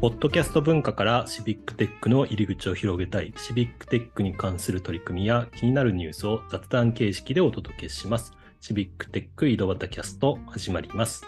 [0.00, 8.32] ポッドキャスト文化からシビックテックの入り口を広げたい、シビックテックに関する取り組みや気になるニュースを雑談形式でお届けします。
[8.62, 11.26] シビックテック井戸端キャスト始まります。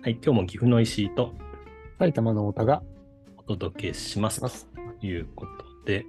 [0.00, 1.34] はい、今日も岐阜の石井と
[1.98, 2.82] 埼玉の太田が
[3.36, 4.40] お届けします。
[5.00, 5.50] ということ
[5.84, 6.06] で、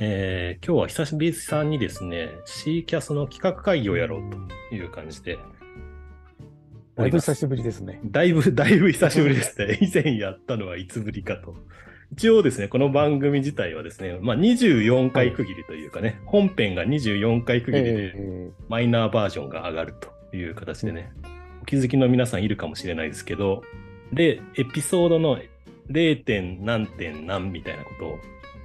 [0.00, 4.22] えー今日は久しぶりさんにですね、C キャスの企画会議をやろう
[4.70, 5.38] という感じで、
[6.94, 8.00] だいぶ久しぶりですね。
[8.04, 9.78] だいぶ、 だいぶ久しぶりですね。
[9.82, 11.54] 以前やったのはいつぶりかと。
[12.12, 19.94] 一応ですね、この番組自体はですね、まあ、24回区切りというかね、本編が24回区切りでえマイナーバージョンが上がる
[20.30, 21.10] という形でね、
[21.62, 23.62] お気づきの皆さんいるかもしれないですけど、
[24.12, 25.38] で、エピソードの
[25.88, 26.22] 0.
[26.22, 28.18] 点何点何みたいなこ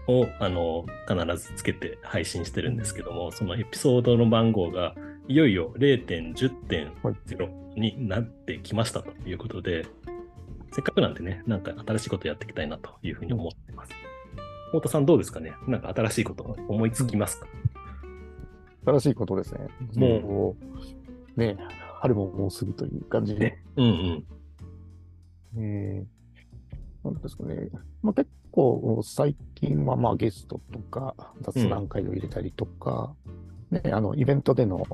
[0.08, 4.94] とを、あの、必ずつけて配信してるんですけども、そのエピソードの番号が
[5.30, 9.86] いよいよ0.10.0になってきましたということで、
[10.73, 13.92] せっかくなんでね、なんか新しいことやっていきたいなというふうに思ってます。
[14.67, 15.53] 太田さんどうですかね？
[15.67, 19.67] なんか新しいこと思いつきますか、ー新しいことですね。
[19.95, 20.56] も
[21.36, 21.58] う、ね、
[22.02, 23.58] 春ももうすぐという感じで。
[23.78, 24.25] うん
[25.56, 25.64] うん。
[25.64, 26.17] えー
[27.03, 27.69] なんですかね。
[28.02, 33.16] まあ、結構、最近はまあゲストとか雑談会を入れたりとか、
[33.72, 34.86] ね、あのイベントでの、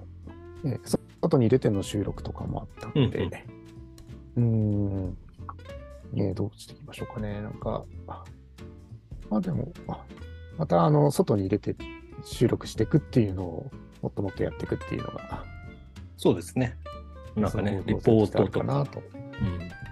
[0.63, 0.79] ね、
[1.23, 3.45] 外に出ての収録とかもあったので、
[4.35, 5.17] うーん、
[6.11, 7.41] ね、どうしていきましょうかね。
[7.41, 7.85] なんか、
[9.29, 9.71] まあでも、
[10.57, 11.75] またあの外に入れて
[12.25, 13.71] 収録していくっていうのを
[14.01, 15.45] もっともっとやっていくっていうのが、
[16.17, 16.77] そうですね。
[17.37, 18.59] なんかねそ、のレポートとか。
[18.59, 18.99] かなと。
[18.99, 19.82] うん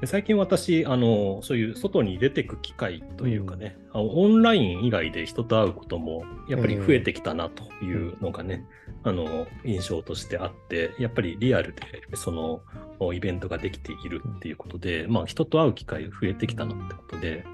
[0.00, 8.66] で最近私あの、そういう外に出てく機会というかね、あのオンライン以外で人と会うこともやっぱり増えてきたなというのがね、
[9.04, 12.60] あの印象としてあって、やっぱりリアルでその
[13.14, 17.44] イベントができているっていうことで、まあ、人と会う機会増えてきたなってことで、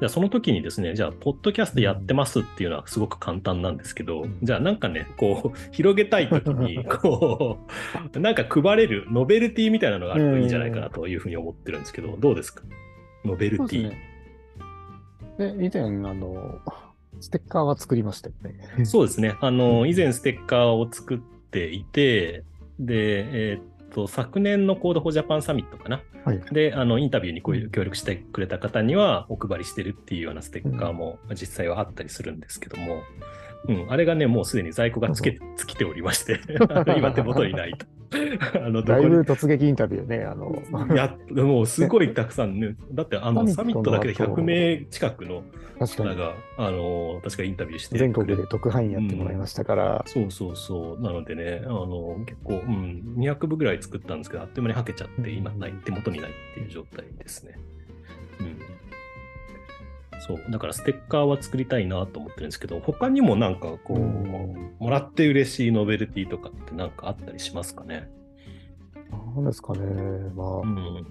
[0.00, 7.58] じゃあその時にですね、じゃあ、ポッドキャストやってますっていうのはすごく簡単なんですけど、うんじゃあなんかね、こう、 広げたい時に、 こ
[8.14, 12.62] う、なんか配れるノベルティみたいなのがあるといいんじゃないかなというふうに思ってるんですけど、どうですか？
[13.24, 13.82] ノベルティ。
[13.82, 15.54] ですね。
[15.58, 16.58] で、以前、あの、
[17.20, 18.34] ステッカーは作りましたよ
[18.78, 18.84] ね。
[18.86, 19.36] そうですね。
[19.40, 21.18] あの、うん以前ステッカーを作っ
[21.50, 22.44] ていて、
[22.78, 26.02] で、えーっと、昨年の Code for Japan サミットかな。
[26.24, 26.40] はい。
[26.52, 33.02] で、あの、インタビューにこういううん協力してくれた方にはお配りしてるっていうようなステッカーも実際はあったりするんですけども、
[33.68, 36.40] うん、あれがね、もうすでに在庫がつけ尽きておりまして、
[36.96, 37.86] 今手元にないと。
[38.58, 44.42] あの、どだいぶ突撃インタビューね、あの、やっもうすごいたくさんね、だってあのササミットだけでトの後。
[44.42, 45.44] 100名近くの
[45.78, 51.02] 方が、あの、確かインタビューして全国で特派員やってもらいましたから、そうそうそう。
[51.02, 57.58] なのでね、あの、結構、うん、200部ぐらい作ったんですけど、あっという間にはけちゃって、今ない、手元にないっていう状態ですね。
[60.28, 60.36] うん。
[60.36, 60.50] そう。
[60.50, 68.08] だからステッカーは作りたいなと思ってるんですけど、他にもなんかこう、うんもらって嬉しいノベルティとかってなんかあったりしますかね？
[69.34, 69.80] なんですかね、
[70.34, 71.06] まあ、うん。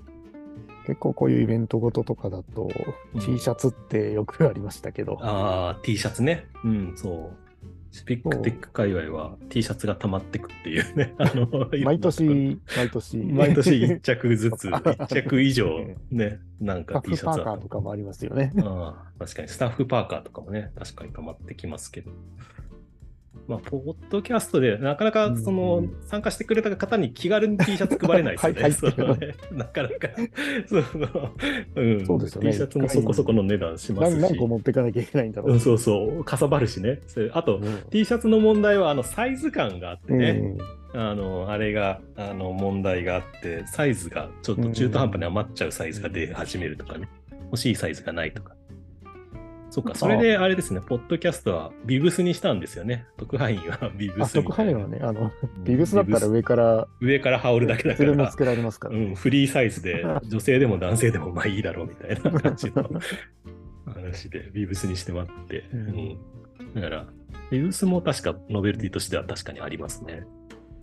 [0.88, 2.70] 結構こういうイベントごととかだと、
[3.14, 6.48] うん T シャツってよくありましたけど、ああ、T シャツね。
[6.64, 7.49] うん、そう。
[7.92, 11.14] シピックテック界隈は T シャツが溜まってくっていうね。
[11.18, 11.48] あの
[11.84, 15.68] 毎年、毎年、毎年1着ずつ、 あ1着以上
[16.12, 18.54] ね、なんかカ T フパーシャツはカーとかもありますよね。
[18.60, 22.12] ああ確かにスタッフパーカーとかもね、確かに溜まってきますけど。
[23.48, 28.62] まあ、ポッドキャストでなかなかその、うん参加してくれた方に気軽に T シャツ配れないですよね。
[28.62, 29.96] はいはいそのねなかなか、
[30.68, 31.32] その、
[31.76, 34.20] うん、そうですよね T シャツもそこそこの値段しますし。
[34.20, 35.54] 何何個持っていかなきゃいけないんだろう。
[35.54, 37.00] うん、そうそう、かさばるしね。
[37.34, 47.08] あと、うん T シャツの問題はあのサイズ感があってね、うんあの、あれが、あの、問題があって、サイズがちょっと中途半端に余っちゃうサイズが出始めるとかね、
[47.46, 48.56] 欲しいサイズがないとか。
[49.70, 53.06] そっか、それであれですね、ポッドキャストはビブスにしたんですよね。
[53.18, 54.34] 特派員はビブあ、ス。
[54.34, 58.96] 特派員はね、あの、うんビブスだったら上から、上から羽織るだけだから、つけられますから。
[58.96, 62.90] うん、フリーサイズで女性でも男性でもまあいいだろうみたいな感じの
[63.86, 65.66] 話でビブスにしてもらって。
[65.74, 67.06] ううんん、だから、
[67.52, 70.24] ビブスも確かノベルティとしては確かにありますね。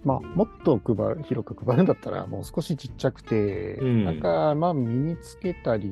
[0.05, 5.91] まあ、もっと配る広く配るんだったら、もう少しちっちゃくて、うんなんか、まあ、身につけたり、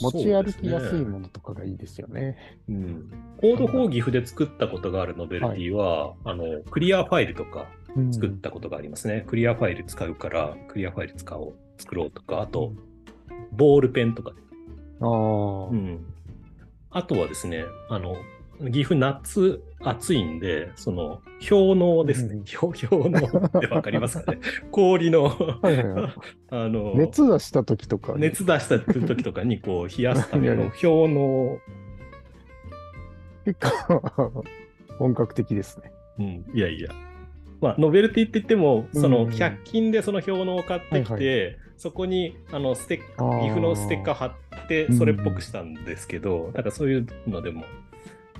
[0.00, 2.36] 持ち歩きやすいものとかがいいですよね。
[2.68, 7.66] うん、コードフォーギフで作ったことがあるノベルティは、あのクリアファイルとか
[7.96, 9.24] うん作ったことがありますね。
[9.26, 12.72] クリアファイル使うから、クリアファイル使おう、作ろうとか、あと、
[13.52, 14.36] ボールペンとかね。
[15.00, 16.04] ああ、うん。
[16.90, 18.16] あとはですね、あの、
[18.70, 24.38] 岐阜夏暑いんで、その氷のですね、氷 氷のってわかりますかね。
[24.70, 26.12] 氷のはいはいはい。
[26.50, 31.58] あの熱出した時とかに、熱出した時とかにこう冷やすための氷の、
[33.44, 34.44] 結構
[34.98, 35.92] 本格的ですね。
[36.18, 36.90] うん、いやいや。
[37.60, 39.30] まあ、ノベルティって言っても、そのうん。
[39.30, 47.64] 100均でその氷のを買ってきて、はいそこにあのステッカー岐阜のステッカー貼って、それっぽくしたんですけど、なんかそういうのでも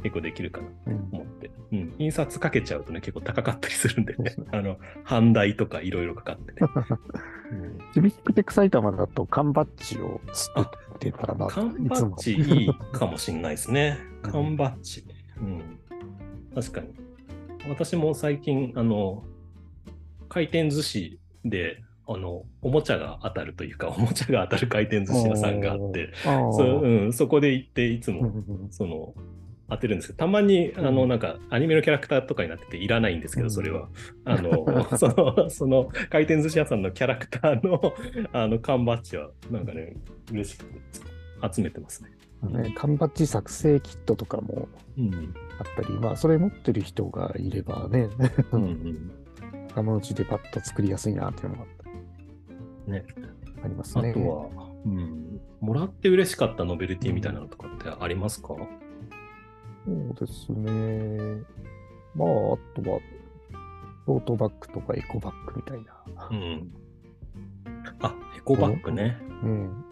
[0.03, 1.09] 結構できるかなとうん。
[1.13, 4.15] 思って、うん、印刷かけちゃうとね、結構高かったりするんで。
[4.17, 6.59] ね あの半台とかいろいろかかってね。
[7.53, 7.79] うん。
[7.95, 13.99] シビックテック埼玉だと缶バッジを作ってたらなと、缶バッジいいかもしれないですね。
[14.23, 15.05] 缶バッジ。
[15.41, 15.79] うん。
[16.55, 16.89] 確かに。
[17.69, 19.25] 私も最近、あの、
[20.29, 28.71] 回転寿司で、あの、おもちゃが当たるというか、おもちゃが当たる回転寿司屋さんがあって、そううん、そこで行って、いつも、うんうん。
[28.71, 29.15] その、
[29.73, 33.89] 当てるんですけど、たまに、あの、うんなんか、アニメのキャラクターとかになってて、いらないんですけど、うんそれは。
[34.25, 34.67] あの、
[34.99, 37.95] その、その、回転寿司屋さんのキャラクターの、
[38.33, 39.97] あの、缶バッジは、なんかね、
[40.31, 40.73] 嬉しくて、
[41.53, 42.11] 集めてますね。
[42.43, 45.35] ね、缶バッジ作成キットとかもうん。
[45.59, 48.09] あったり、まあ、それ持ってる人がいればね、
[48.53, 49.11] うんうん。
[49.69, 51.65] 仲間内でパッと作りやすいなっていうのが
[52.87, 53.05] ね。
[53.65, 54.15] ありますあとね。
[54.15, 54.49] は、
[54.85, 55.41] うん。
[55.61, 58.55] もらって嬉しかったノベルティみたいなのとかってありますか？
[59.85, 61.43] そうですね。
[62.15, 63.01] まあ、あとは、
[64.07, 66.29] トートバッグとかエコバッグみたいな。
[66.31, 66.73] うん。
[68.01, 69.17] あ、エコバッグね。
[69.43, 69.85] うん。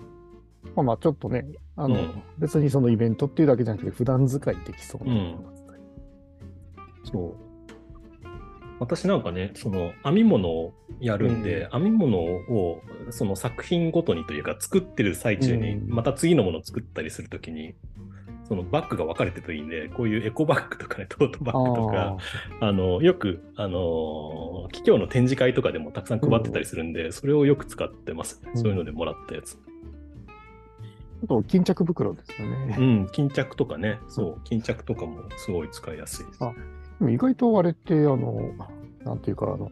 [0.76, 1.46] まあまあ、ちょっとね、
[1.76, 5.82] あの、うん別にそのイベントっていうだけじゃなくて、普段使いできそうなものだったり。
[7.04, 7.50] そう。
[8.78, 17.74] 私なんかね、その編み物をやるんで、編み物をその作品ごとにというか、作ってる最中に、うんまた次のものを作ったりするときに、
[18.50, 22.16] そのバッグが分かれてるといいんで、こういうエコバッグとかね、トートバッグとか、
[22.60, 28.50] あのよく、あのー企業の展示会とかでもたくさん配ってたりするんで、それをよく使ってますね。
[28.54, 29.56] うんそういうのでもらったやつ。
[31.22, 32.76] あと、巾着袋ですよね。
[32.76, 36.44] うん、巾着とかね、そう、巾着とかもすごい使いやすいです。
[36.44, 36.52] あ
[36.98, 38.52] でも意外とあれって、あの、
[39.04, 39.70] なんていうか、あの、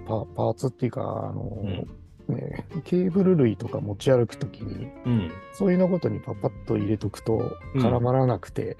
[0.00, 1.84] パパーツっていうか、あの、
[2.28, 8.76] ね、ケーブル類とか持ち歩くときに、うん、そういうのごとにパパッと入れとくとうん絡まらなくて、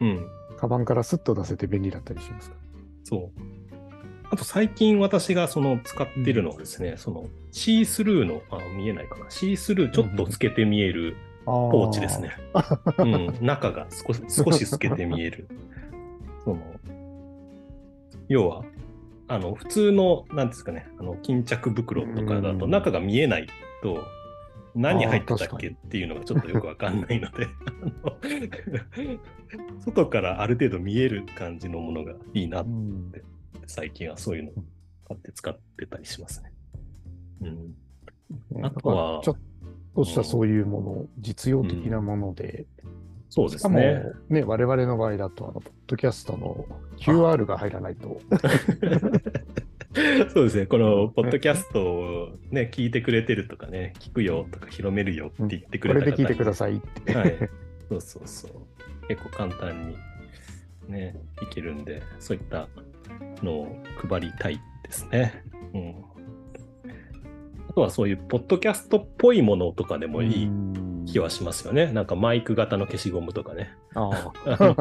[0.00, 0.26] うん、
[0.58, 2.56] カバンからスッと出せて便利だったりしますか
[3.04, 3.40] そう。
[4.30, 9.26] あと最近私がその使ってるのはですね、そのシースルーの、あ、見えないかな。
[9.28, 12.36] シースルーちょっと透けて見えるポポーチですね。。
[12.98, 15.48] うん、中が少し少し透けて見える。
[16.44, 16.60] その
[18.28, 18.64] 要は、
[19.28, 23.46] あの普通の、なんですかね、あの巾着袋とかだとうん中が見えない
[23.82, 24.04] と、
[24.74, 27.46] 何入ってたっけっていうのがちょっとよくわかんないので、
[29.84, 33.12] 外からある程度見える感じのものがいいなってうん
[33.66, 34.54] 最近はそういうのを
[35.08, 36.52] 買って使ってたりしますね。
[37.42, 37.74] うん。
[38.50, 39.36] ねあとはちょっ
[39.94, 42.66] としたそういうもの、実用的なもので、
[43.32, 44.02] そうでしかもすね。
[44.28, 46.66] ね、我々の場合だと、あの、ポッドキャストの
[46.98, 48.20] QR が入らないと、
[50.34, 50.66] そうですね。
[50.66, 57.14] このポッドキャストをね、聞いてくれてるとかね、聞くよとか広めるよって言ってくこれた方れで聞いてくださいって。
[57.14, 57.34] はい。
[57.88, 58.50] そうそうそう。
[59.08, 59.96] 結構簡単に
[60.88, 62.68] ね、いけるんで、そういった
[63.42, 65.42] のを配りたいですね。
[65.72, 65.94] うん。
[67.70, 70.50] あとはそういうポッドキャストっぽいものとかでもいい
[71.06, 71.92] 気はしますよね。
[71.92, 73.74] なんかマイク型の消しゴムとかね。
[73.94, 74.74] ああの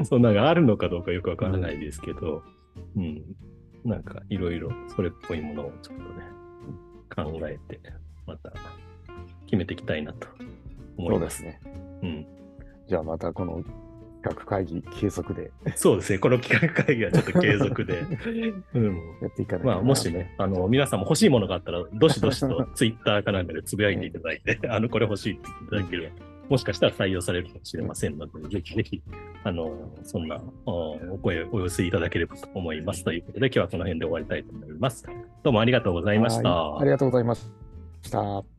[0.04, 2.42] そんなのがあるのかどうかよくわからないですけど、
[2.96, 3.22] うん。
[3.84, 6.24] なんかいろいろそれっぽいものをちょっとね、
[7.14, 7.80] 考えて、
[8.26, 8.52] また
[9.46, 10.26] 決めていきたいなと
[10.96, 11.26] 思そいうま。
[11.26, 11.60] ですすね。
[12.02, 12.26] うん。
[12.88, 13.83] じゃあまたこの企
[14.24, 16.18] 画会議継続でそうですね。
[16.18, 18.00] この企画会議はちょっと継続で。
[18.74, 18.96] うん。
[19.20, 26.14] やっていかないまあ、もしね、あの、皆さんも欲しいものがあったら、どしどしと ツイッターかなんかでつぶやいていただいて、あの、これ欲しいって言っていただければ、
[26.48, 29.02] もしかしたら採用されるかもしれませんので、ぜひぜひ、
[29.44, 33.04] あの、そんなおお声をお寄せいただければと思います。
[33.04, 35.06] ということで、今日はこの辺で終わりたいと思います。
[35.42, 36.50] どうもありがとうございました。
[36.50, 37.48] はいありがとうございまし
[38.10, 38.53] た。